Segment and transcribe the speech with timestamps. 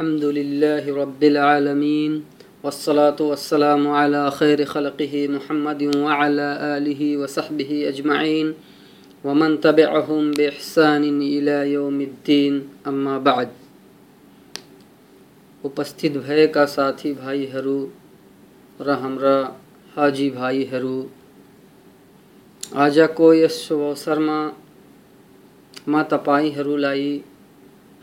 [0.00, 2.13] अलहमदिल्ला रब्बिलआलमीन
[2.63, 8.47] वस्सलातु वस्सलामु अला खैर खलक़िहि मुहम्मद वअला आलिहि वसहबिहि अजमईन
[9.23, 12.53] वमन तबिअहुम बिइहसान इला यौमिद्दीन
[12.87, 13.51] अम्मा बाद
[15.63, 17.77] उपस्थित भएका साथी भाइहरू
[18.79, 19.37] र हाम्रा
[19.95, 20.95] हाजी भाइहरू
[22.79, 24.39] आजको यस अवसरमा
[25.87, 27.11] म तपाईँहरूलाई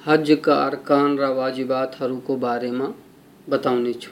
[0.08, 2.86] हजका अर्कान र वाजिबातहरूको बारेमा
[3.48, 4.10] बताउने छु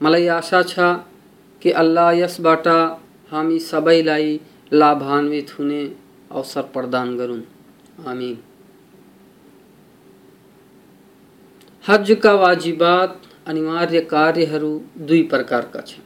[0.00, 0.86] मलाई आशा छ
[1.62, 2.66] कि अल्लाह यसबाट
[3.32, 4.40] हामी सबैलाई
[4.72, 5.82] लाभान्वित हुने
[6.30, 7.42] अवसर प्रदान गरून्।
[8.06, 8.36] आमिन।
[11.84, 16.04] हजका वाजिबात अनिवार्य कार्यहरू दुई प्रकारका छन्।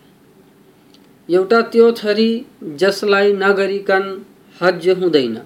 [1.28, 2.30] एउटा त्यो थरी
[2.76, 4.04] जसलाई नगरिकन
[4.56, 5.36] हज हुँदैन।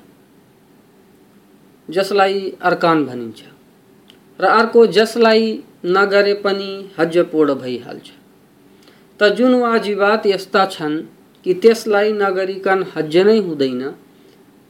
[1.91, 3.43] जसलाई अर्कान भनिन्छ।
[4.41, 8.11] र अर्को, जसलाई नगरे पनि हज पूर्ण भइहाल्छ।
[9.21, 11.03] त जुन वाजिबात यस्ता छन्
[11.45, 13.91] कि त्यसलाई नगरिकन हज नै हुँदैन,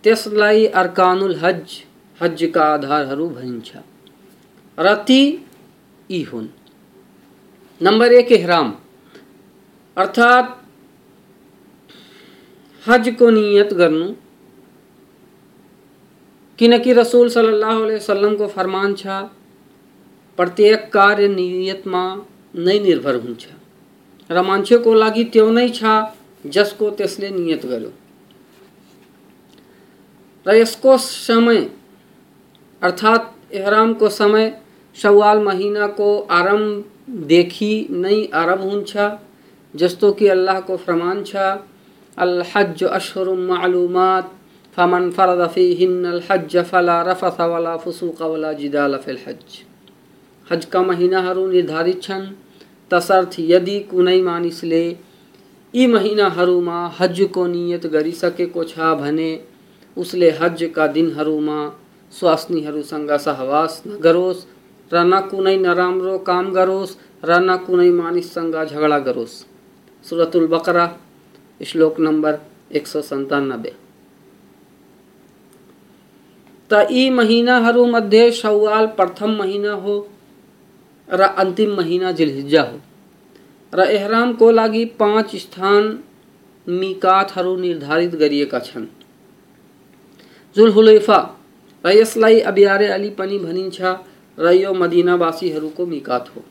[0.05, 1.83] त्यसलाई अर्कानुल हज
[2.23, 3.77] हजका आधारहरू भनिन्छ।
[4.79, 5.47] र ती
[6.11, 6.49] यी हुन्।
[7.83, 8.75] नम्बर एक, एहराम।
[9.97, 10.51] अर्थात्
[12.89, 14.13] हजको नियत गर्नु
[16.59, 19.07] किनकि रसूल सल्लल्लाहु अलैहि वसल्लम को फरमान छ,
[20.39, 22.05] प्रत्येक कार्य नियतमा
[22.57, 23.47] नै निर्भर हुन्छ
[24.31, 25.95] र मान्छेको लागि त्यो नै छ
[26.57, 27.91] जसको त्यसले नियत गर्यो
[30.47, 31.61] र यसको समय,
[32.83, 34.51] अर्थात् एहरामको समय
[34.97, 39.11] सवाल महिनाको आरम्भदेखि नै आरंभ हुन्छ
[39.75, 41.51] जस्तो कि अल्लाहको फरमान छ
[42.19, 44.31] अल हज अशहुर मालूमात
[44.79, 49.59] फमन फ़रद फ़ीहिन हज फला रफथ वला फुसूक वला जिदाल फिल हज
[50.47, 52.27] हज का महिनाहरू निर्धारित छन्
[52.91, 54.85] तसर्थ यदि कुनै मानिसले
[55.75, 59.29] यी महिनाहरूमा हजको नियत गरिसकेको छ भने
[59.97, 61.61] उसले हजका दिनहरूमा
[62.13, 64.45] स्वास्नीहरूसँग सहवास नगरोस्
[64.91, 69.39] र न कुनै नराम्रो काम गरोस् र न कुनै मानिससँग झगडा गरोस्
[70.05, 70.91] सुरतुल बकरा
[71.61, 72.39] श्लोक नम्बर
[72.73, 73.84] एक सौ सन्तानब्बे
[76.75, 80.09] त यी महिनाहरूमध्ये सवाल प्रथम महिना हो,
[81.09, 82.81] र अन्तिम महिना जिलहिज्जा हो।
[83.73, 85.99] र एहरामको लागि पाँच स्थान
[86.69, 88.87] मिकातहरू निर्धारित गरिएका छन्।
[90.57, 91.19] जुलहुलैफा,
[91.85, 93.81] र यसलाई अबियारे अली पनि भनिन्छ
[94.39, 96.45] र यो मदिनावासीहरूको मिकात हो।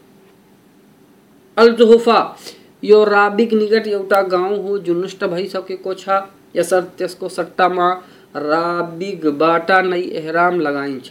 [1.57, 2.37] अल जुहुफा
[2.83, 6.09] यो राबिक निकट एउटा गाउँ हो जुन नष्ट भइसकेको छ
[6.55, 7.87] यसर्थ त्यसको सट्टामा
[8.35, 11.09] राबिगबाट नै एहराम लगाइन्छ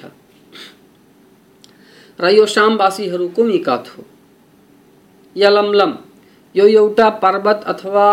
[2.19, 4.05] र यो शामवासीहरूको मिकात हो
[5.37, 5.93] यलमलम
[6.55, 8.09] यो एउटा पर्वत अथवा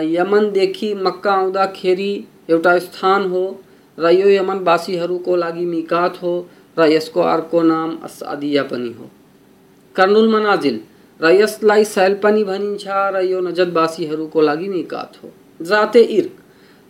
[0.00, 2.12] यमनदेखि मक्का आउँदाखेरि
[2.50, 3.44] एउटा स्थान हो।
[3.98, 6.32] र यो यमनवासीहरूको लागि मिकात हो।
[6.78, 9.10] र यसको अर्को नाम असादिया पनि हो।
[9.96, 10.80] कर्नुल मनाजिल
[11.20, 16.41] र यसलाई सैल पनि भनिन्छ। र यो नजदवासीहरूको लागि मिकात हो। जाते इर्क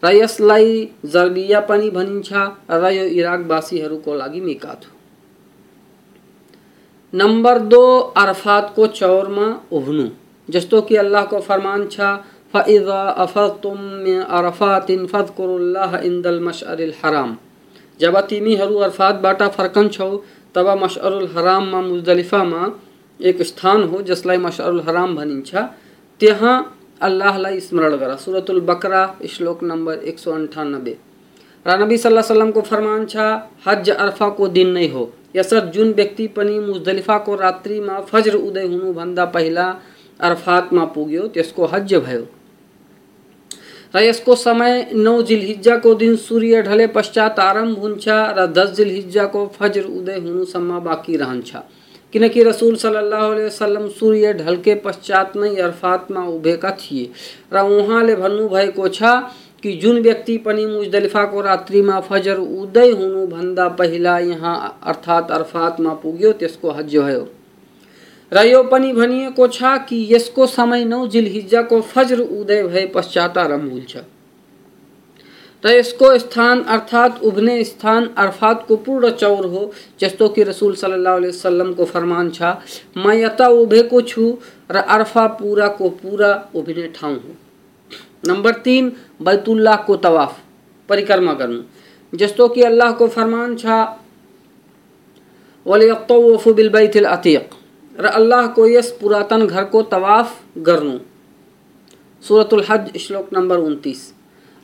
[0.02, 2.32] र यसलाई जर्गिया पनि भनिन्छ
[2.72, 4.40] र यो इराकवासीहरूको लागि
[4.84, 4.90] हो।
[7.12, 7.84] नंबर दो
[8.16, 10.08] अरफातको चौरमा उभ्नु,
[10.48, 12.00] जस्तो कि अल्लाहको फरमान छ
[13.24, 13.78] अफतुम
[16.02, 17.36] इंदल मशअरिल हराम।
[18.00, 20.10] जब तिमीहरू अरफातबाट फर्कन्छौ,
[20.54, 22.62] तब मशअरुल हराममा, मुजदलिफामा
[23.20, 25.54] एक स्थान हो, जसलाई मशअरुल हराम भनिन्छ।
[26.20, 26.56] त्यहाँ
[27.02, 30.96] अल्लाहलाई स्मरण करा। सूरतुल बकरा, श्लोक नंबर एक सौ अंठानब्बे
[31.66, 33.16] र नबी सल्लाह वसल्लमको फरमान छ,
[33.66, 39.24] हज अरफा को दिन नै हो। यसर्थ जुन व्यक्ति पनि रात्रि रात्रिमा फज्र उदय हुनुभन्दा
[39.24, 39.66] पहिला
[40.20, 42.26] अरफातमा पुग्यो, त्यसको हज भयो।
[43.94, 49.84] र यसको समय नौ जिलहिज्जाको दिन सूर्य ढले पश्चात आरंभ हुन्छ, र दस जिलहिज्जाको फज्र
[49.92, 51.56] उदय हुनुसम्म बाँकी रहन्छ।
[52.12, 57.08] किनकि रसूल सल्लल्लाहु अलैहि वसल्लम सूर्य ढलके पश्चात नै अरफातमा उभिएका थिए।
[57.52, 59.02] र उहाँले भन्नुभएको छ
[59.62, 66.70] कि जुन व्यक्ति पनि मुजदलिफाको रात्रिमा फजर उदय हुनुभन्दा पहिला यहाँ अर्थात् अरफातमा पुग्यो, त्यसको
[66.70, 67.28] हज भयो।
[68.32, 73.70] र यो पनि भनिएको छ कि यसको समय नौ जिलहिज्जाको फज्र उदय भए पश्चात आरंभ
[73.72, 73.96] हुन्छ।
[75.64, 81.16] र यसको स्थान अर्थात उभने स्थान अरफात को पूर्ण चौर हो, जस्तो कि रसूल सल्लल्लाहु
[81.16, 82.42] अलैहि वसल्लम को फरमान छ,
[82.96, 84.38] म यता उभेको छु,
[84.70, 87.34] र अरफा को पूरा उभिने ठाउँ हो।
[88.26, 88.92] नंबर तीन,
[89.22, 90.38] बैतुल्लाह को तवाफ,
[90.88, 91.62] परिक्रमा गर्नु।
[92.12, 93.66] जस्तो कि अल्लाह को फरमान छ
[95.66, 97.50] वलियतवफ़ु बिलबैतिल अतीक
[97.96, 100.98] र अल्लाह को यस पुरातन घर को तवाफ गर्नु।
[102.24, 104.12] सूरतुल हज, श्लोक नंबर उनतीस।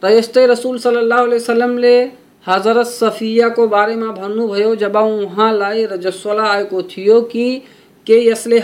[0.05, 2.05] रयस्ते रसूल सल्लल्लाहु अलैहि वसल्लम ले,
[2.47, 7.63] हज़रत सफिया को बारे में भन्नु भयो, जब वहाँ लाई रजस्वला आएको थियो कि,
[8.07, 8.59] के यसले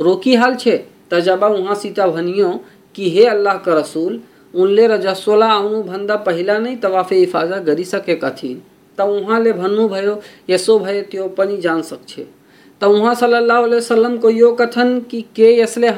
[0.00, 0.86] रोकिहाल छे?
[1.12, 1.40] त जब
[1.74, 2.60] सीता भनियो
[2.94, 4.20] कि, हे अल्लाह का रसूल,
[4.54, 8.60] उनले रजस्वला आउनुभन्दा पहिला नै तवाफे इफाजा गरिसकेका थिइन्।
[8.98, 12.35] त उहाँले भन्नुभयो यसो भए त्यो पनि जान सक्छे।
[12.80, 15.88] त उहाँ सल्लल्लाहु अलैहि वसल्लम को यो कथन कि के यसले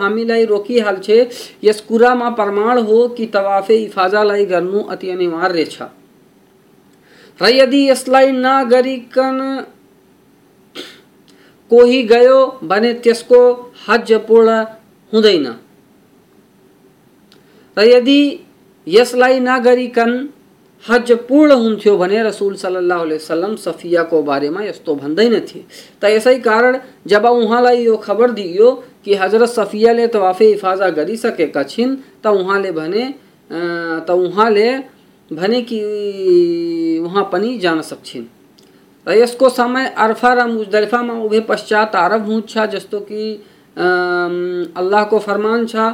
[0.44, 1.18] रोकिहाल छे,
[1.64, 5.82] यस कुरामा प्रमाण हो कि तवाफे इफाजालाई गर्नु अति अनिवार्य छ।
[7.40, 9.38] र यदि यसलाई नगरिकन
[11.70, 13.40] कोही गयो भने त्यसको
[13.88, 14.50] हज पूर्ण
[15.12, 15.46] हुँदैन।
[17.76, 18.20] र यदि
[18.86, 20.10] यसलाई नगरिकन
[20.83, 25.59] हज पूर्ण हुन्थ्यो भने रसूल सल्लल्लाहु अलैहि वसल्लम सफियाको बारेमा यस्तो भन्दैनथे
[26.01, 26.77] त यसै कारण
[27.07, 28.71] जब उहाँलाई यो खबर दियो
[29.05, 33.03] कि हजरत सफियाले तवाफे इफाजा गरिसकेका छिन् त उहाँले भने
[33.49, 34.67] त उहाँले
[35.31, 35.79] भने कि
[37.05, 38.25] उहाँ पनि जान सक्छिन्
[39.07, 43.23] र यसको समय अर्फा र मुजदलिफामा उभे पश्चात आरब हुन्छ जस्तो कि
[43.77, 45.93] अल्लाहको फरमान छ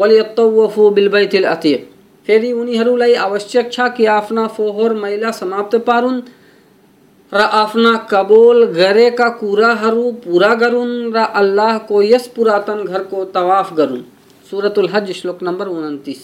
[0.00, 1.88] वलियत्तवफु बिलबैतिल अतीक
[2.28, 6.20] फेरि उनीहरूलाई आवश्यक छ अच्छा कि आफ्ना फोहर मैला समाप्त पारुन्।
[7.32, 14.04] र आफ्ना कबोल गरेका कुराहरू पुरा गरुन्। र अल्लाहको यस पुरातन घर को तवाफ करुन
[14.50, 16.20] सुरतुल हज, श्लोक नम्बर उन्तिस।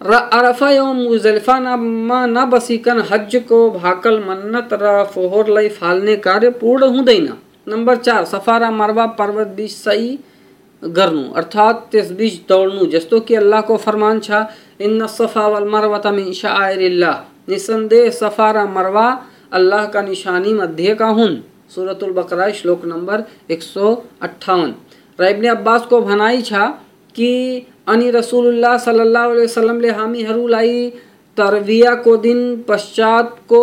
[0.00, 0.98] र अरफा एवं
[2.50, 7.28] बसीकन हज को भाकल मन्नत र फोहोरलाई फालने कार्य पूर्ण हुँदैन
[7.68, 10.18] नंबर चार, सफारा मरवा पर्वत बीच सही
[10.82, 14.30] गर्नु। अर्थात त्यस बीच दौड्नु। जस्तो कि अल्लाहको फरमान छ
[14.80, 17.16] इन सफ़ा वल मरवत मिन शाइरिल्लाह।
[17.50, 19.08] निसंदेह सफ़ा र मरवा
[19.52, 21.36] अल्लाह का निशानी मध्य का हुन्।
[21.74, 24.74] सूरतुल बकरा, श्लोक नंबर एक सौ अट्ठावन।
[25.18, 26.52] र इब्ने अब्बास को भनाई छ
[27.14, 29.90] कि, अनि रसूलुल्लाह सल्लल्लाहु अलैहि वसल्लमले
[31.36, 33.62] तरविया को दिन पश्चातको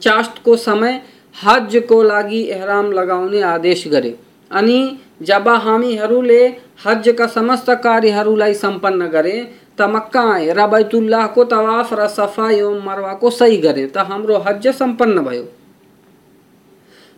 [0.00, 1.00] चास्टको समय,
[1.34, 4.14] हज को लागि एहराम लगाउने आदेश करे
[4.50, 6.42] अनि जब हामीहरूले
[6.84, 9.36] हजका समस्त कार्यहरूलाई सम्पन्न गरे,
[9.78, 14.66] त मक्का आए र बैतुल्लाहको तवाफ र सफ़ा एवं मरवाको सही गरे, त हाम्रो हज
[14.74, 15.46] सम्पन्न भयो।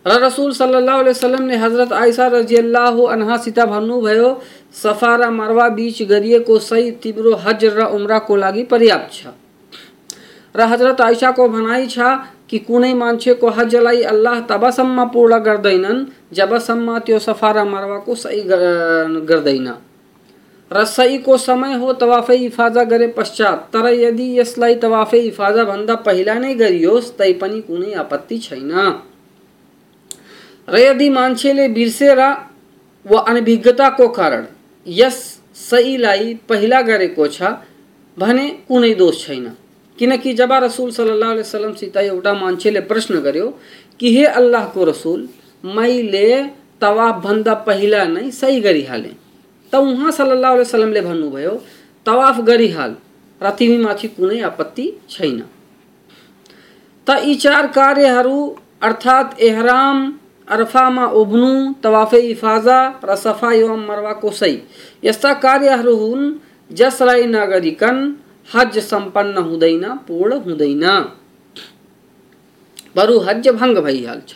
[0.05, 4.29] र रसूल वसल्लम ने हज़रत आयशा रज़ी अल्लाह अन्हासित भन्नुभयो,
[4.73, 9.35] सफ़ा र मरवा बीच गरिएको सही तिम्रो हज र उम्राको लागि पर्याप्त छ।
[10.55, 11.99] र हज़रत आयशाको भनाइ छ
[12.49, 19.67] कि कुनै मान्छेको हजलाई अल्लाह तबसम्म पूर्ण गर्दैनन् जबसम्म त्यो सफ़ा र मरवाको सही गर्दैन।
[20.71, 26.33] र सहीको समय हो तवाफे इफाजा गरे पश्चात तर यदि यसलाई तवाफे इफाजा भन्दा पहिला
[26.35, 28.71] नै गरियोस् तैपनि कुनै आपत्ति छैन।
[30.67, 32.19] र यदि मान्छेले बिर्सेर
[33.05, 34.45] वा अनभिज्ञताको कारण,
[34.85, 35.17] यस
[35.55, 37.55] सहीलाई पहिला गरेको छ,
[38.17, 39.47] भने कुनै दोष छैन।
[39.97, 43.47] किनकि जब रसुल सल्लाह वसलमसित एउटा मान्छेले प्रश्न गर्यो,
[43.99, 45.27] कि हे अल्लाहको रसुल
[45.63, 46.27] मैले
[46.81, 49.15] तवाफभन्दा पहिला नै सही गरिहालेँ
[49.73, 51.53] त उहाँ सल्लाह वसलमले भन्नुभयो
[52.05, 52.95] तवाफ गरिहाल
[53.41, 55.41] र तिमीमाथि कुनै आपत्ति छैन।
[57.07, 58.37] त यी चार कार्यहरू,
[58.81, 59.97] अर्थात् एहराम
[60.47, 61.51] अरफामा उब्नु,
[61.83, 64.55] तवाफे इफाजा र सफ़ा एवं मरवा कोसै
[65.03, 66.33] यस्ता कार्यहरू हुन्,
[66.71, 67.97] जसलाई नगरिकन
[68.49, 70.85] हज सम्पन्न हुँदैन, पूर्ण हुँदैन।
[72.95, 74.29] बरु हज भङ्ग भइहाल्छ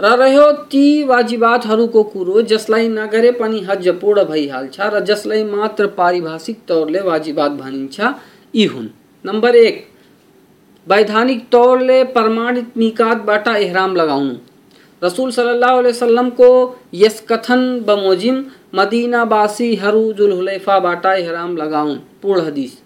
[0.00, 7.00] रह्यो ती वाजिबातहरूको कुरो, जसलाई नगरे पनि हज पूर्ण भइहाल्छ र जसलाई मात्र पारिभाषिक तौरले
[7.00, 8.00] वाजिबात भनिन्छ,
[8.54, 8.88] यी हुन्।
[9.24, 9.86] नम्बर एक,
[10.86, 14.34] वैधानिक तौरले प्रमाणित निकातबाट एहराम लगाउनु।
[15.02, 16.50] रसूल सल्लल्लाहु अलैहि वसल्लम को
[16.94, 22.78] यस कथन बमोजिम मदीना बासी हरू जुलहुलैफा बाटा इहराम लगाउन्। पूर्ण हदीस।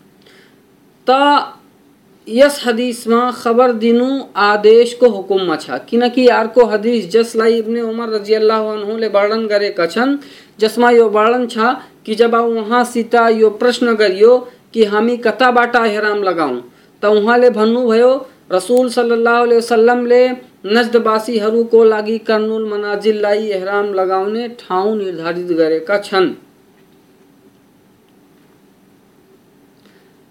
[2.30, 4.08] यस हदीस में खबर दिनु
[4.40, 10.16] आदेशको हुकुममा छ किनकि अर्को हदीस जसलाई इब्ने उमर रज़ी अल्लाह अन्हुले वर्णन गरेका छन्
[10.60, 11.74] जसमा यो वर्णन छ
[12.06, 14.36] कि जब उहाँसित यो प्रश्न गरियो
[14.74, 16.60] कि हामी कताबाट इहराम लगाउँ
[17.02, 18.12] त उहाँले भन्नुभयो
[18.52, 20.22] रसूल सल्लल्लाहु अलैहि वसल्लमले
[20.68, 26.34] नजदवासीहरूको लागि कर्नुल मनाजिललाई एहराम लगाउने ठाउँ निर्धारित गरेका छन्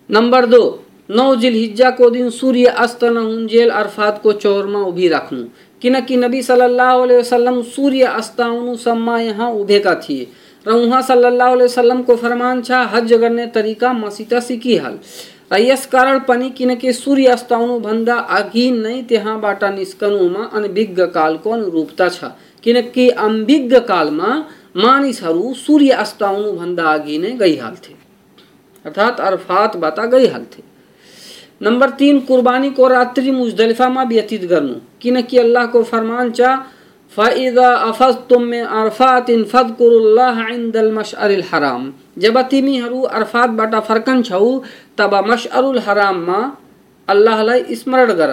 [0.09, 0.61] नम्बर दो
[1.09, 5.43] नौ जिलहिज्जाको दिन सूर्य अस्त नहुन्जेल अरफातको चौरमा उभी उभिराख्नु
[5.81, 10.27] किनकि नबी सल्लल्लाहु अलैहि वसल्लम सूर्य अस्ताउनुसम्म यहाँ उभेका थिए।
[10.65, 14.99] र उहाँ सल्लल्लाहु अलैहि वसल्लमको फरमान छ, हज गर्ने तरिका मसित सिकिहाल
[15.53, 17.35] र यस कारण पनि किनकि सूर्य
[17.79, 22.31] भन्दा अघि नै त्यहाँबाट निस्कनुमा अनभिज्ञ कालको अनुरूपता छ।
[22.63, 24.37] किनकि अनभिज्ञ कालमा
[24.77, 26.03] मानिसहरू सूर्य
[26.55, 27.93] भन्दा अघि नै गइहाल्थे
[28.85, 30.68] अर्थात् अरफातबाट गइहाल्थे
[31.61, 36.41] नंबर तीन, कुर्बानी को रात्रि मुजदलिफा में व्यतीत गर्नु किनकि अल्लाह को फरमान छ
[37.11, 44.45] फ़इदा अफज़तुम में अरफातिन फदकुरुल्लाह इंदल मशअरिल हराम। जब तिमीहरू अरफातबाट फर्कन छौ
[44.97, 46.39] तब मशअरुल हराममा
[47.07, 48.31] अल्लाहलाई स्मरण गर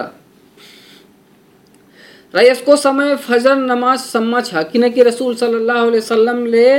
[2.33, 6.69] र यसको समय फजर नमाजसम्म छ। किनकि रसुल अलैहि वसल्लमले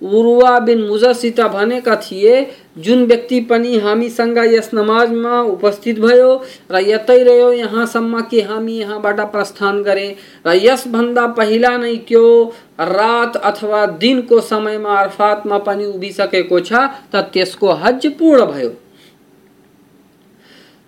[0.00, 2.34] उर्वा बिन मुजसित भनेका थिए।
[2.78, 6.30] जुन व्यक्ति पनि हामीसँग यस नमाजमा उपस्थित भयो
[6.72, 10.06] र यतै रह्यो यहाँसम्म कि हामी यहाँबाट प्रस्थान गरे
[10.46, 12.44] र यसभन्दा पहिला नै त्यो
[12.80, 16.72] रात अथवा दिनको समयमा अर्फातमा पनि उभिसकेको छ,
[17.12, 18.70] त त्यसको हज पूर्ण भयो।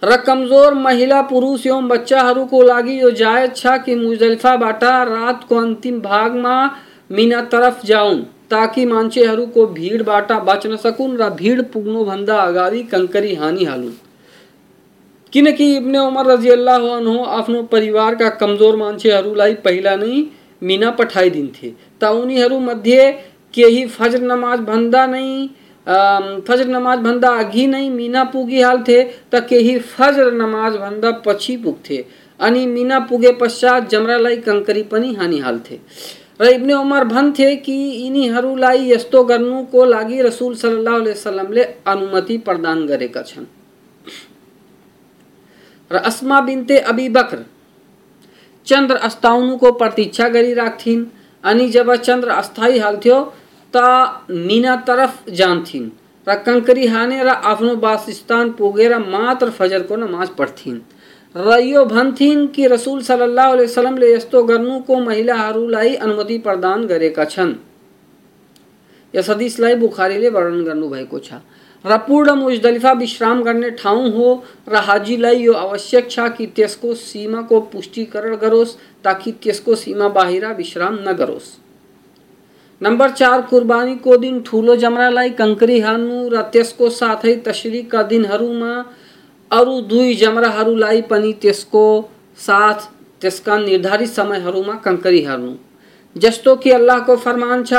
[0.03, 6.57] र कमज़ोर महिला, पुरुष एवं बच्चाहरूको लागि यो जायज़ छ कि मुजल्फाबाट रातको अन्तिम भागमा
[7.11, 13.95] मिना तरफ़ जाउन् ताकि मान्छेहरूको भिडबाट बाँच्न सकुन् र भिड पुग्नुभन्दा अगाडि कङ्करी हानिहालुन्
[15.33, 20.25] किनकि इब्ने उमर रज़ी अल्लाह अनहो आफ्नो परिवारका कमज़ोर मान्छेहरूलाई पहिला नै
[20.63, 23.01] मिना पठाइदिन्थे त उनीहरूमध्ये
[23.55, 25.27] केही फजर नमाज़ भन्दा नै
[26.47, 31.99] फजर नमाज़ भन्दा अघि नै मिना पुगिहाल्थे त केही फजर नमाज़ भन्दा पछि पुग्थे
[32.41, 35.79] अनि मिना पुगे पश्चात जमरालाई कङ्करी पनि हानिहाल्थे
[36.41, 43.23] र इब्ने उमर भन्थे कि यिनीहरूलाई यस्तो गर्नुको लागि रसुल सल्लाह वसलमले अनुमति प्रदान गरेका
[43.23, 43.47] छन्
[45.91, 47.45] र अस्मा बिन्ते अबी बकर
[48.67, 51.05] चन्द्र अस्ताउनुको प्रतीक्षा गरिराख्थिन्
[51.45, 53.19] अनि जब चन्द्र अस्थायी हाल्थ्यो
[53.75, 53.77] त
[54.31, 55.89] मिना तरफ़ जान्थिन्,
[56.27, 60.79] र कङ्करी हानेर आफ्नो वासस्थान पुगेर मात्र फजरको नमाज़ पढ्थिन्।
[61.37, 67.53] र यो भन्थिन् कि रसुल सल्लाह वसलमले यस्तो गर्नुको महिलाहरूलाई अनुमति प्रदान गरेका छन्?
[69.15, 71.33] यस हदिसलाई बुखारीले वर्णन गर्नुभएको छ।
[71.85, 77.61] र पूर्ण मुजदलिफा विश्राम गर्ने ठाउँ हो र हाजीलाई यो आवश्यक छ कि त्यसको सीमाको
[77.61, 81.55] पुष्टिकरण गरोस् ताकि त्यसको सीमा बाहिर विश्राम नगरोस्।
[82.83, 88.85] नम्बर चार, कुर्बानीको दिन ठुलो जमरालाई कङ्करी हान्नु र त्यसको साथै तशरिकका दिनहरूमा
[89.51, 91.85] अरू दुई जमराहरूलाई पनि त्यसको
[92.39, 92.89] साथ
[93.21, 95.53] त्यसका निर्धारित समयहरूमा कङ्करी हार्नु।
[96.17, 97.73] जस्तो कि अल्लाहको फरमान छ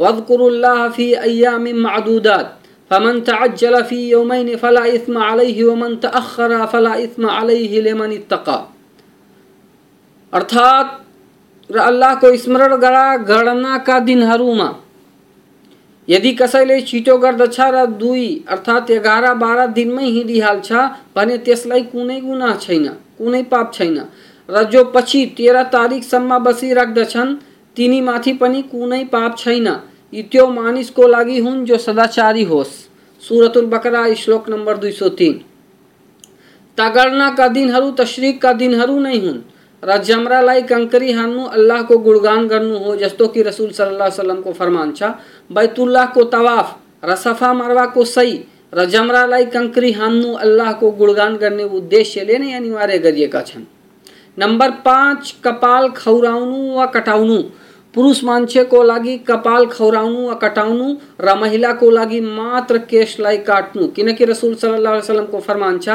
[0.00, 2.46] वदकुरुल्लाह फ़ी अय्यामिन मादुदात,
[2.90, 8.58] फमन तअज्जल फ़ी यौमैन फला इस्म अलैहि वमन तअखर फला इस्म अलैहि लिमन इत्तका।
[10.32, 10.98] अर्थात
[11.70, 14.68] र अल्लाहको स्मरण गरा गणनाका दिनहरूमा
[16.08, 20.72] यदि कसैले छिटो गर्दछ र दुई अर्थात् एघार बाह्र दिनमै हिँडिहाल्छ,
[21.16, 23.98] भने त्यसलाई कुनै गुना छैन, कुनै पाप छैन।
[24.48, 27.34] र जो पछि तेह्र तारिकसम्म बसिराख्दछन्,
[27.76, 29.68] तिनीमाथि पनि कुनै पाप छैन।
[30.12, 32.72] यी त्यो मानिसको लागि हुन् जो सदाचारी होस्।
[33.22, 35.40] सुरतुल बकरा, श्लोक नम्बर दुई सौ तिन।
[36.78, 39.38] तगर्नाका दिनहरू, तश्रिकका दिनहरू नै हुन्।
[39.82, 45.02] र जमरालाई कंकरी हान्नु अल्लाहको गुणगान गर्नु हो, जस्तो कि रसुल सल्लाह वसल्लमको फरमान छ
[45.50, 48.34] बैतुल्लाहको तवाफ र सफ़ा मरवाको सही
[48.74, 53.64] र जमरालाई कंकरी हान्नु अल्लाहको गुणगान गर्ने उद्देश्यले नै अनिवार्य गरिएका छन्।
[54.38, 57.42] नम्बर पाँच, कपाल खौराउनु वा कटाउनु।
[57.94, 60.86] पुरुष मान्छेको लागि कपाल खौराउनु वा कटाउनु,
[61.20, 65.88] र महिलाको लागि मात्र केशलाई काट्नु। किनकि रसुल सल्लाह वसलमको फरमान छ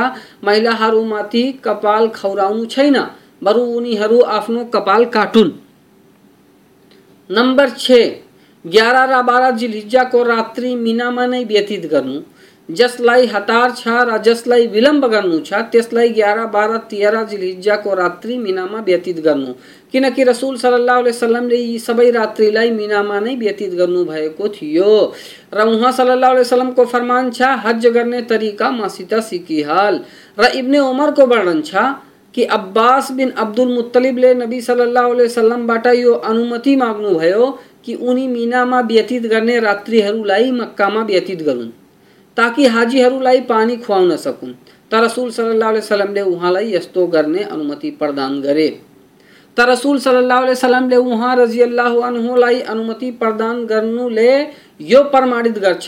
[0.44, 2.98] महिलाहरूमाथि कपाल खौराउनु छैन।
[3.42, 5.52] बरु उनीहरू आफ्नो कपाल काटुन्।
[7.30, 7.92] नम्बर छ,
[8.66, 12.20] ग्यारह र बाह्र जिल्हिज्जाको रात्रि मिनामा नै व्यतीत गर्नु
[12.70, 18.80] जसलाई हतार छ र जसलाई विलम्ब गर्नु छ त्यसलाई ग्यारह बाह्र तेह्र जिल्हिज्जाको रात्रि मिनामा
[18.80, 19.54] व्यतीत गर्नु
[19.94, 24.92] किनकि रसुल सल्लाह वसलमले यी सबै रात्रिलाई मिनामा नै व्यतीत गर्नुभएको थियो।
[25.54, 30.04] र उहाँ सल्लाह वसलमको फरमान छ, हज गर्ने तरिका मसित सिकिहाल
[30.40, 31.76] र इब्ने उमरको वर्णन छ
[32.38, 37.48] कि अब्बास बिन अब्दुल मुत्तलिब ले नबी सल्लल्लाहु अलैहि वसल्लम बाटा यो अनुमति माग्नुभयो
[37.86, 41.72] कि उनी में व्यतीत गर्ने रात्रिहरूलाई में व्यतीत गरून्
[42.38, 44.54] ताकि हाजीहरूलाई पानी खुवाउन सकुन्।
[44.92, 48.68] तर रसुल सल्लाह ने उहाँलाई यस्तो गर्ने अनुमति प्रदान गरे।
[49.58, 54.32] त रसुल सल्लाह अलैहि वसल्लमले उहाँ रज़ी अल्लाह अनहुलाई अनुमति प्रदान गर्नुले
[54.90, 55.88] यो प्रमाणित गर्छ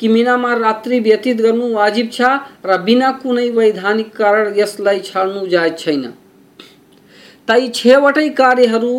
[0.00, 2.30] कि मिनामा रात्रि व्यतीत गर्नु वाजिब छ
[2.66, 6.06] र बिना कुनै वैधानिक कारण यसलाई छाड्नु जायज़ छैन।
[7.48, 8.94] तै छवटै कार्यहरू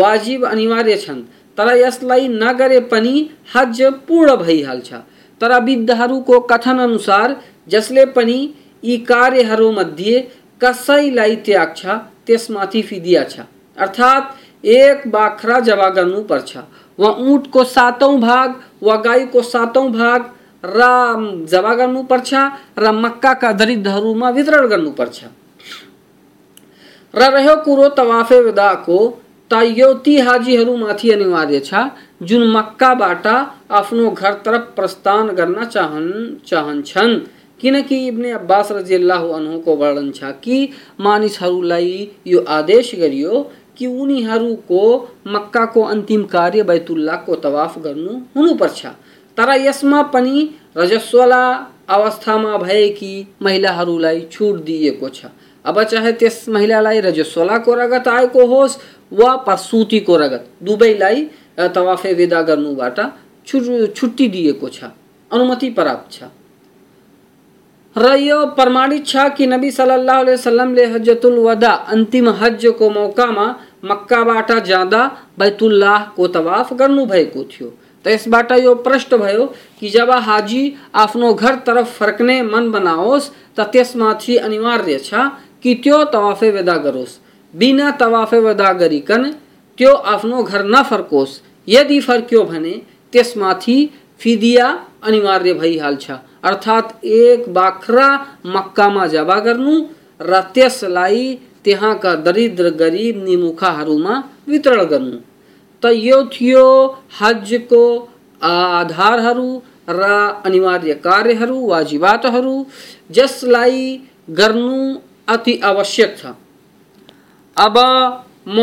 [0.00, 1.22] वाजिब अनिवार्य छन्,
[1.58, 3.14] तर यसलाई नगरे पनि
[3.54, 4.92] हज पूर्ण भइहाल्छ।
[5.40, 7.36] तर विद्धहरूको कथन अनुसार
[7.68, 8.38] जसले पनि
[8.82, 10.20] यी कार्यहरूमध्ये
[10.60, 16.56] कसैलाई त्याग छ त्यसमाथि फिदिया छ। अर्थात् एक बाख्रा जबा गर्नुपर्छ
[16.98, 20.30] वा ऊँटको सातौँ भाग वा गाईको सातौँ भाग
[20.64, 20.82] र
[21.50, 22.34] जबा गर्नुपर्छ
[22.78, 24.66] र मक्काका दरिद्रहरूमा वितरण
[27.14, 27.28] र
[27.64, 28.40] कुरो तवाफे
[31.12, 31.74] अनिवार्य छ,
[32.22, 32.42] जुन
[34.10, 36.06] घर तरफ़ प्रस्थान गर्न चाहन
[36.46, 37.18] चाहन्छन्
[38.06, 38.72] इब्ने अब्बास
[39.74, 40.70] वर्णन छ कि
[42.26, 44.82] यो आदेश गरियो कि उनीहरूको
[45.28, 48.86] मक्काको अन्तिम कार्य बैतुल्लाहको तवाफ गर्नु हुनुपर्छ
[49.38, 51.44] तर यसमा पनि रजस्वला
[51.90, 55.26] अवस्थामा भएकी महिलाहरूलाई छुट दिइएको छ।
[55.64, 58.78] अब चाहे त्यस महिलालाई रजस्वलाको रगत आएको होस्
[59.12, 61.24] वा प्रसुतिको रगत दुवैलाई
[61.74, 63.00] तवाफे विदा गर्नुबाट
[63.46, 64.84] छुट्टी दिएको छ।
[65.30, 66.22] अनुमति प्राप्त छ।
[67.96, 73.46] र यो प्रमाणित छ कि नबी सल्लल्लाहु अलैहि वसल्लमले हज्जतुल वदा अन्तिम हजको मौकामा
[73.84, 75.02] मक्काबाट जाँदा
[75.38, 77.68] बैतुल्लाहको तवाफ गर्नुभएको थियो।
[78.04, 79.44] त यसबाट यो प्रश्न भयो
[79.80, 80.62] कि जब हाजी
[81.04, 85.30] आफ्नो घर तरफ़ फर्कने मन बनाओस्, त त्यसमाथि अनिवार्य छ
[85.62, 87.18] कि त्यो तवाफे वेदा गरोस्
[87.54, 89.22] बिना तवाफे वेदा गरिकन
[89.78, 92.74] त्यो आफ्नो घर नफर्कोस् यदि फर्क्यो भने
[93.12, 93.78] त्यसमाथि
[94.20, 94.66] फिदिया
[95.02, 96.10] अनिवार्य भइहाल्छ
[96.44, 98.08] अर्थात् एक बाख्रा
[98.46, 99.74] मक्कामा जबा गर्नु
[100.20, 101.22] र त्यसलाई
[101.64, 104.14] त्यहाँका दरिद्र गरिब निमुखाहरूमा
[104.48, 105.18] वितरण गर्नु।
[105.82, 106.66] त यो थियो
[107.20, 107.82] हजको
[108.42, 109.48] आधारहरू
[109.88, 110.02] र
[110.46, 112.56] अनिवार्य कार्यहरू, वाजिबातहरू,
[113.10, 114.78] जसलाई गर्नु
[115.28, 116.34] अति आवश्यक छ।
[117.56, 117.76] अब
[118.48, 118.58] म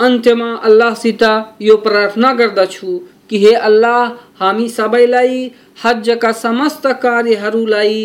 [0.00, 1.22] अन्त्यमा अल्लाहसित
[1.62, 2.98] यो प्रार्थना गर्दछु
[3.30, 4.04] कि हे अल्लाह,
[4.40, 5.50] हामी सबैलाई
[5.84, 7.96] हजका समस्त कार्यहरूलाई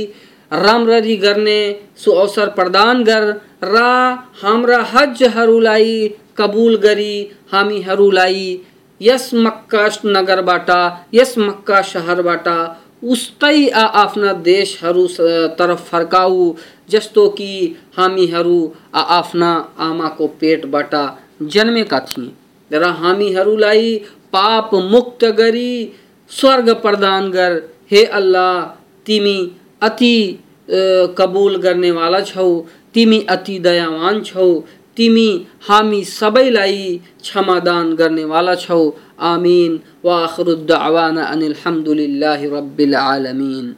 [0.54, 1.60] राम्ररी गर्ने
[1.98, 3.24] सुअवसर प्रदान गर,
[3.64, 3.78] र
[4.42, 6.08] हाम्रा हजहरूलाई
[6.38, 7.16] कबुल गरी
[7.52, 8.60] हामीहरूलाई
[9.02, 10.70] यस मक्का नगरबाट
[11.14, 12.48] यस मक्का सहरबाट
[13.04, 15.08] उस्तै आफ्ना देशहरू
[15.58, 16.54] तरफ़ फर्काऊ,
[16.90, 17.52] जस्तो कि
[17.98, 18.60] हामीहरू
[18.94, 20.96] आफ्ना आमाको पेटबाट
[21.48, 22.32] जन्मेका थिए।
[22.72, 23.96] र हामीहरूलाई
[24.34, 25.74] पाप मुक्त गरी
[26.32, 27.62] स्वर्ग प्रदान गर।
[27.92, 28.62] हे अल्लाह,
[29.06, 29.38] तिमी
[29.82, 30.40] अति
[31.18, 34.64] कबूल करने वाला छौ। तिमी अति दयावान छौ।
[34.98, 43.76] तिमी हामी सबैलाई क्षमादान गर्नेवाला छौ। आमिन। वाखरुद्दावाना अनिल हमदुलिल्लाहि रब्बिल आलमीन।